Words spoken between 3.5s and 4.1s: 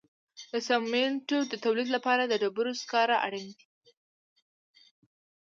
دي.